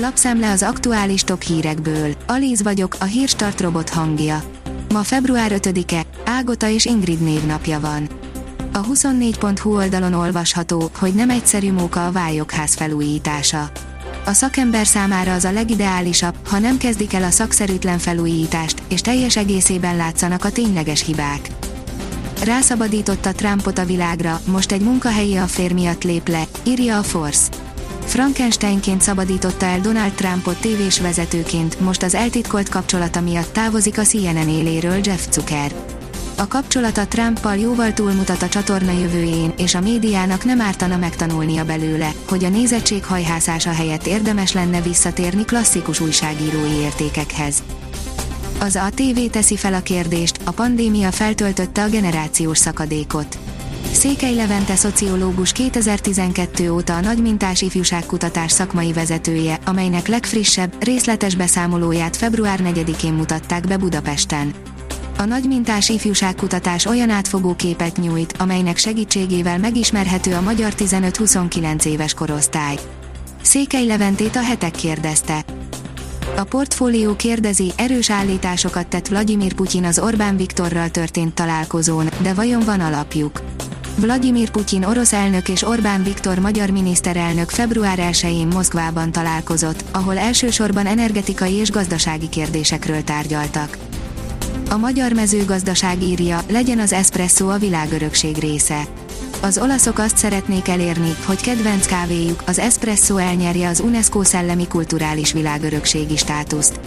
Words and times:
Lapszemle 0.00 0.50
az 0.50 0.62
aktuális 0.62 1.22
top 1.22 1.42
hírekből. 1.42 2.14
Alíz 2.26 2.62
vagyok, 2.62 2.96
a 3.00 3.04
hírstart 3.04 3.60
robot 3.60 3.88
hangja. 3.88 4.42
Ma 4.92 5.02
február 5.02 5.52
5-e, 5.54 6.02
Ágota 6.24 6.68
és 6.68 6.84
Ingrid 6.84 7.20
névnapja 7.20 7.80
van. 7.80 8.08
A 8.72 8.84
24.hu 8.84 9.74
oldalon 9.74 10.12
olvasható, 10.12 10.90
hogy 10.98 11.14
nem 11.14 11.30
egyszerű 11.30 11.72
móka 11.72 12.06
a 12.06 12.12
vályokház 12.12 12.74
felújítása. 12.74 13.70
A 14.24 14.32
szakember 14.32 14.86
számára 14.86 15.32
az 15.32 15.44
a 15.44 15.52
legideálisabb, 15.52 16.34
ha 16.48 16.58
nem 16.58 16.78
kezdik 16.78 17.14
el 17.14 17.22
a 17.22 17.30
szakszerűtlen 17.30 17.98
felújítást, 17.98 18.82
és 18.88 19.00
teljes 19.00 19.36
egészében 19.36 19.96
látszanak 19.96 20.44
a 20.44 20.50
tényleges 20.50 21.04
hibák. 21.04 21.48
Rászabadította 22.44 23.32
Trumpot 23.32 23.78
a 23.78 23.84
világra, 23.84 24.40
most 24.44 24.72
egy 24.72 24.82
munkahelyi 24.82 25.36
affér 25.36 25.72
miatt 25.72 26.04
lép 26.04 26.28
le, 26.28 26.44
írja 26.64 26.98
a 26.98 27.02
Force. 27.02 27.57
Frankensteinként 28.08 29.00
szabadította 29.02 29.66
el 29.66 29.80
Donald 29.80 30.12
Trumpot 30.12 30.60
tévés 30.60 31.00
vezetőként, 31.00 31.80
most 31.80 32.02
az 32.02 32.14
eltitkolt 32.14 32.68
kapcsolata 32.68 33.20
miatt 33.20 33.52
távozik 33.52 33.98
a 33.98 34.02
CNN 34.02 34.48
éléről 34.48 35.00
Jeff 35.02 35.26
Zucker. 35.30 35.72
A 36.36 36.48
kapcsolata 36.48 37.06
Trumpal 37.06 37.56
jóval 37.56 37.92
túlmutat 37.92 38.42
a 38.42 38.48
csatorna 38.48 38.92
jövőjén, 38.92 39.52
és 39.56 39.74
a 39.74 39.80
médiának 39.80 40.44
nem 40.44 40.60
ártana 40.60 40.96
megtanulnia 40.96 41.64
belőle, 41.64 42.12
hogy 42.28 42.44
a 42.44 42.48
nézettség 42.48 43.04
hajhászása 43.04 43.70
helyett 43.72 44.06
érdemes 44.06 44.52
lenne 44.52 44.80
visszatérni 44.80 45.44
klasszikus 45.44 46.00
újságírói 46.00 46.72
értékekhez. 46.72 47.62
Az 48.60 48.74
a 48.74 48.88
TV 48.94 49.30
teszi 49.30 49.56
fel 49.56 49.74
a 49.74 49.82
kérdést, 49.82 50.40
a 50.44 50.50
pandémia 50.50 51.12
feltöltötte 51.12 51.82
a 51.82 51.88
generációs 51.88 52.58
szakadékot. 52.58 53.38
Székely 53.92 54.34
Levente 54.34 54.76
szociológus 54.76 55.52
2012 55.52 56.70
óta 56.70 56.96
a 56.96 57.00
nagymintás 57.00 57.62
ifjúságkutatás 57.62 58.52
szakmai 58.52 58.92
vezetője, 58.92 59.58
amelynek 59.64 60.06
legfrissebb, 60.06 60.84
részletes 60.84 61.34
beszámolóját 61.34 62.16
február 62.16 62.60
4-én 62.62 63.12
mutatták 63.12 63.66
be 63.66 63.76
Budapesten. 63.76 64.54
A 65.18 65.24
nagymintás 65.24 65.88
ifjúságkutatás 65.88 66.86
olyan 66.86 67.10
átfogó 67.10 67.54
képet 67.54 67.96
nyújt, 67.96 68.34
amelynek 68.38 68.76
segítségével 68.76 69.58
megismerhető 69.58 70.34
a 70.34 70.40
magyar 70.40 70.72
15-29 70.76 71.84
éves 71.84 72.14
korosztály. 72.14 72.78
Székely 73.42 73.86
Leventét 73.86 74.36
a 74.36 74.42
hetek 74.42 74.70
kérdezte. 74.70 75.44
A 76.36 76.44
portfólió 76.44 77.16
kérdezi, 77.16 77.72
erős 77.76 78.10
állításokat 78.10 78.86
tett 78.86 79.08
Vladimir 79.08 79.54
Putyin 79.54 79.84
az 79.84 79.98
Orbán 79.98 80.36
Viktorral 80.36 80.90
történt 80.90 81.34
találkozón, 81.34 82.08
de 82.22 82.34
vajon 82.34 82.62
van 82.64 82.80
alapjuk? 82.80 83.40
Vladimir 84.00 84.50
Putyin 84.50 84.84
orosz 84.84 85.12
elnök 85.12 85.48
és 85.48 85.62
Orbán 85.62 86.02
Viktor 86.02 86.38
magyar 86.38 86.70
miniszterelnök 86.70 87.50
február 87.50 87.98
1-én 88.00 88.46
Moszkvában 88.46 89.12
találkozott, 89.12 89.84
ahol 89.90 90.18
elsősorban 90.18 90.86
energetikai 90.86 91.52
és 91.52 91.70
gazdasági 91.70 92.28
kérdésekről 92.28 93.04
tárgyaltak. 93.04 93.76
A 94.70 94.76
magyar 94.76 95.12
mezőgazdaság 95.12 96.02
írja, 96.02 96.40
legyen 96.50 96.78
az 96.78 96.92
espresso 96.92 97.48
a 97.48 97.58
világörökség 97.58 98.36
része. 98.36 98.82
Az 99.40 99.58
olaszok 99.58 99.98
azt 99.98 100.16
szeretnék 100.16 100.68
elérni, 100.68 101.14
hogy 101.24 101.40
kedvenc 101.40 101.86
kávéjuk, 101.86 102.42
az 102.46 102.58
espresso 102.58 103.16
elnyerje 103.16 103.68
az 103.68 103.80
UNESCO 103.80 104.24
szellemi 104.24 104.66
kulturális 104.68 105.32
világörökségi 105.32 106.16
státuszt. 106.16 106.80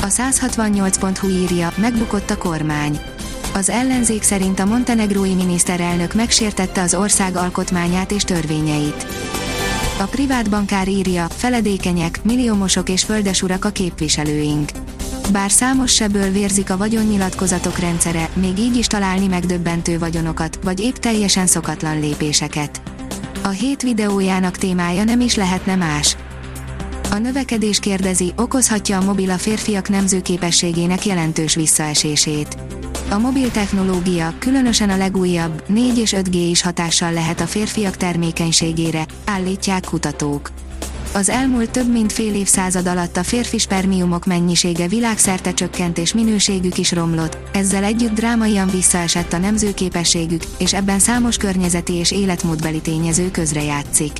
A 0.00 0.06
168.hu 0.06 1.28
írja, 1.28 1.72
megbukott 1.76 2.30
a 2.30 2.38
kormány. 2.38 3.00
Az 3.58 3.70
ellenzék 3.70 4.22
szerint 4.22 4.58
a 4.58 4.64
montenegrói 4.64 5.34
miniszterelnök 5.34 6.14
megsértette 6.14 6.82
az 6.82 6.94
ország 6.94 7.36
alkotmányát 7.36 8.10
és 8.10 8.22
törvényeit. 8.22 9.06
A 10.00 10.04
privát 10.04 10.50
bankár 10.50 10.88
írja, 10.88 11.26
feledékenyek, 11.28 12.20
milliómosok 12.24 12.88
és 12.88 13.04
földesurak 13.04 13.64
a 13.64 13.70
képviselőink. 13.70 14.70
Bár 15.32 15.50
számos 15.50 15.94
seből 15.94 16.30
vérzik 16.30 16.70
a 16.70 16.76
vagyonnyilatkozatok 16.76 17.78
rendszere, 17.78 18.28
még 18.32 18.58
így 18.58 18.76
is 18.76 18.86
találni 18.86 19.26
megdöbbentő 19.26 19.98
vagyonokat, 19.98 20.58
vagy 20.62 20.80
épp 20.80 20.94
teljesen 20.94 21.46
szokatlan 21.46 22.00
lépéseket. 22.00 22.80
A 23.42 23.48
hét 23.48 23.82
videójának 23.82 24.56
témája 24.56 25.04
nem 25.04 25.20
is 25.20 25.34
lehetne 25.34 25.76
más. 25.76 26.16
A 27.10 27.18
növekedés 27.18 27.78
kérdezi, 27.78 28.32
okozhatja 28.36 28.98
a 28.98 29.04
mobil 29.04 29.30
a 29.30 29.38
férfiak 29.38 29.88
nemzőképességének 29.88 31.06
jelentős 31.06 31.54
visszaesését. 31.54 32.56
A 33.10 33.18
mobil 33.18 33.50
technológia, 33.50 34.34
különösen 34.38 34.90
a 34.90 34.96
legújabb, 34.96 35.62
4 35.66 35.98
és 35.98 36.14
5G 36.16 36.34
is 36.34 36.62
hatással 36.62 37.12
lehet 37.12 37.40
a 37.40 37.46
férfiak 37.46 37.96
termékenységére, 37.96 39.06
állítják 39.24 39.84
kutatók. 39.84 40.50
Az 41.14 41.28
elmúlt 41.28 41.70
több 41.70 41.92
mint 41.92 42.12
fél 42.12 42.34
évszázad 42.34 42.86
alatt 42.86 43.16
a 43.16 43.22
férfi 43.22 43.58
spermiumok 43.58 44.26
mennyisége 44.26 44.88
világszerte 44.88 45.54
csökkent 45.54 45.98
és 45.98 46.14
minőségük 46.14 46.78
is 46.78 46.92
romlott, 46.92 47.38
ezzel 47.52 47.84
együtt 47.84 48.14
drámaian 48.14 48.68
visszaesett 48.68 49.32
a 49.32 49.38
nemzőképességük, 49.38 50.42
és 50.58 50.74
ebben 50.74 50.98
számos 50.98 51.36
környezeti 51.36 51.92
és 51.92 52.10
életmódbeli 52.10 52.80
tényező 52.80 53.30
közrejátszik. 53.30 54.12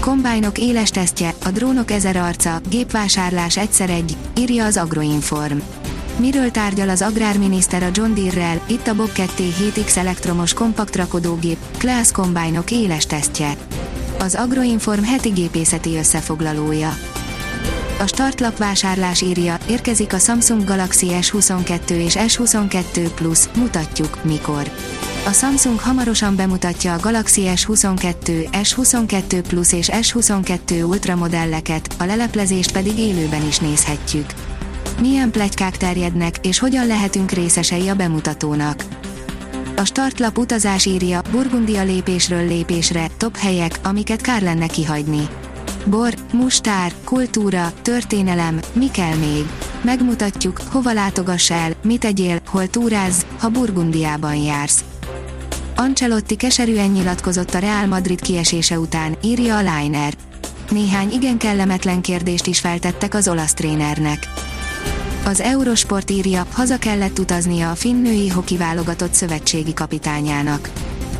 Kombájnok 0.00 0.58
éles 0.58 0.90
tesztje, 0.90 1.34
a 1.44 1.50
drónok 1.50 1.90
ezer 1.90 2.16
arca, 2.16 2.60
gépvásárlás 2.70 3.56
egyszer 3.56 3.90
egy, 3.90 4.16
írja 4.38 4.64
az 4.64 4.76
Agroinform. 4.76 5.58
Miről 6.18 6.50
tárgyal 6.50 6.88
az 6.88 7.02
agrárminiszter 7.02 7.82
a 7.82 7.90
John 7.92 8.14
Deere-rel, 8.14 8.60
itt 8.66 8.86
a 8.86 8.94
Bobcat 8.94 9.32
T7X 9.36 9.96
elektromos 9.96 10.52
kompakt 10.52 10.96
rakodógép, 10.96 11.58
Class 11.78 12.10
kombájnok 12.12 12.70
éles 12.70 13.06
tesztje 13.06 13.56
az 14.24 14.34
Agroinform 14.34 15.02
heti 15.02 15.28
gépészeti 15.28 15.96
összefoglalója. 15.96 16.96
A 17.98 18.06
startlap 18.06 18.58
vásárlás 18.58 19.20
írja, 19.20 19.58
érkezik 19.68 20.12
a 20.12 20.18
Samsung 20.18 20.64
Galaxy 20.64 21.06
S22 21.10 21.90
és 21.90 22.16
S22 22.18 23.10
Plus, 23.14 23.38
mutatjuk, 23.56 24.24
mikor. 24.24 24.70
A 25.26 25.32
Samsung 25.32 25.78
hamarosan 25.78 26.36
bemutatja 26.36 26.94
a 26.94 26.98
Galaxy 27.00 27.42
S22, 27.46 28.48
S22 28.52 29.42
Plus 29.48 29.72
és 29.72 29.88
S22 29.92 30.88
Ultra 30.88 31.14
modelleket, 31.14 31.94
a 31.98 32.04
leleplezést 32.04 32.72
pedig 32.72 32.98
élőben 32.98 33.46
is 33.46 33.58
nézhetjük. 33.58 34.26
Milyen 35.00 35.30
plegykák 35.30 35.76
terjednek, 35.76 36.36
és 36.42 36.58
hogyan 36.58 36.86
lehetünk 36.86 37.30
részesei 37.30 37.88
a 37.88 37.94
bemutatónak. 37.94 38.84
A 39.76 39.84
startlap 39.84 40.38
utazás 40.38 40.86
írja, 40.86 41.22
Burgundia 41.30 41.82
lépésről 41.82 42.46
lépésre, 42.46 43.06
top 43.16 43.36
helyek, 43.36 43.78
amiket 43.82 44.20
kár 44.20 44.42
lenne 44.42 44.66
kihagyni. 44.66 45.28
Bor, 45.86 46.14
mustár, 46.32 46.92
kultúra, 47.04 47.72
történelem, 47.82 48.60
mi 48.72 48.90
kell 48.90 49.14
még? 49.14 49.44
Megmutatjuk, 49.82 50.60
hova 50.70 50.92
látogass 50.92 51.50
el, 51.50 51.72
mit 51.82 52.04
egyél, 52.04 52.40
hol 52.46 52.66
túráz, 52.66 53.26
ha 53.38 53.48
Burgundiában 53.48 54.34
jársz. 54.34 54.84
Ancelotti 55.76 56.36
keserűen 56.36 56.90
nyilatkozott 56.90 57.54
a 57.54 57.58
Real 57.58 57.86
Madrid 57.86 58.20
kiesése 58.20 58.78
után, 58.78 59.16
írja 59.22 59.56
a 59.56 59.60
Liner. 59.60 60.14
Néhány 60.70 61.10
igen 61.12 61.38
kellemetlen 61.38 62.00
kérdést 62.00 62.46
is 62.46 62.60
feltettek 62.60 63.14
az 63.14 63.28
olasz 63.28 63.54
trénernek. 63.54 64.43
Az 65.24 65.40
Eurosport 65.40 66.10
írja, 66.10 66.46
haza 66.52 66.78
kellett 66.78 67.18
utaznia 67.18 67.70
a 67.70 67.74
finn 67.74 68.02
női 68.02 68.28
hoki 68.28 68.56
válogatott 68.56 69.14
szövetségi 69.14 69.74
kapitányának. 69.74 70.70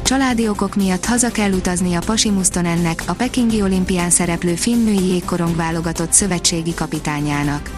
Családi 0.03 0.49
okok 0.49 0.75
miatt 0.75 1.05
haza 1.05 1.31
kell 1.31 1.53
utaznia 1.53 2.01
Pasi 2.07 2.31
Mustonennek, 2.31 3.03
a 3.07 3.13
Pekingi 3.13 3.63
olimpián 3.63 4.11
szereplő 4.11 4.55
finn 4.55 4.85
női 4.85 5.07
jégkorong 5.07 5.57
válogatott 5.57 6.13
szövetségi 6.13 6.75
kapitányának. 6.75 7.71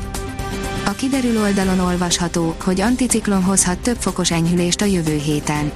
A 0.87 0.91
kiderül 0.91 1.41
oldalon 1.41 1.79
olvasható, 1.79 2.55
hogy 2.65 2.81
anticiklon 2.81 3.43
hozhat 3.43 3.79
több 3.79 3.97
fokos 4.01 4.31
enyhülést 4.31 4.81
a 4.81 4.85
jövő 4.85 5.17
héten. 5.17 5.73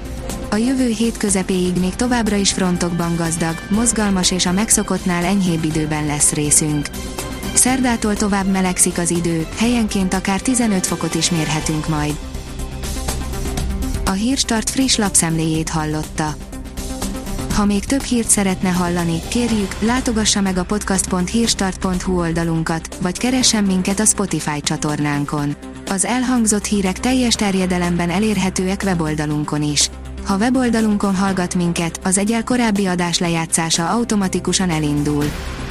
A 0.49 0.55
jövő 0.55 0.87
hét 0.87 1.17
közepéig 1.17 1.79
még 1.79 1.95
továbbra 1.95 2.35
is 2.35 2.51
frontokban 2.51 3.15
gazdag, 3.15 3.55
mozgalmas 3.69 4.31
és 4.31 4.45
a 4.45 4.51
megszokottnál 4.51 5.23
enyhébb 5.23 5.63
időben 5.63 6.05
lesz 6.05 6.31
részünk. 6.31 6.89
Szerdától 7.53 8.15
tovább 8.15 8.47
melegszik 8.47 8.97
az 8.97 9.11
idő, 9.11 9.47
helyenként 9.57 10.13
akár 10.13 10.41
15 10.41 10.85
fokot 10.85 11.15
is 11.15 11.29
mérhetünk 11.29 11.87
majd. 11.87 12.15
A 14.05 14.11
Hírstart 14.11 14.69
friss 14.69 14.95
lapszemléjét 14.95 15.69
hallotta. 15.69 16.35
Ha 17.53 17.65
még 17.65 17.85
több 17.85 18.01
hírt 18.01 18.27
szeretne 18.27 18.69
hallani, 18.69 19.21
kérjük, 19.27 19.75
látogassa 19.79 20.41
meg 20.41 20.57
a 20.57 20.63
podcast.hírstart.hu 20.63 22.19
oldalunkat, 22.19 22.97
vagy 23.01 23.17
keressen 23.17 23.63
minket 23.63 23.99
a 23.99 24.05
Spotify 24.05 24.61
csatornánkon. 24.61 25.55
Az 25.87 26.05
elhangzott 26.05 26.65
hírek 26.65 26.99
teljes 26.99 27.33
terjedelemben 27.33 28.09
elérhetőek 28.09 28.81
weboldalunkon 28.85 29.63
is. 29.63 29.89
Ha 30.25 30.37
weboldalunkon 30.37 31.15
hallgat 31.15 31.55
minket, 31.55 31.99
az 32.03 32.17
egyel 32.17 32.43
korábbi 32.43 32.85
adás 32.85 33.17
lejátszása 33.17 33.89
automatikusan 33.89 34.69
elindul. 34.69 35.25